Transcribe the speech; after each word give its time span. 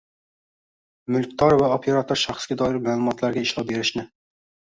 Mulkdor 1.15 1.55
va 1.63 1.67
operator 1.75 2.21
shaxsga 2.21 2.57
doir 2.63 2.79
ma’lumotlarga 2.87 3.43
ishlov 3.49 3.71
berishni 3.73 4.07